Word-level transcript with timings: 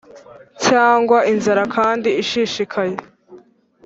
cyangwa, 0.65 1.17
inzara 1.31 1.63
kandi 1.75 2.09
ishishikaye, 2.21 2.95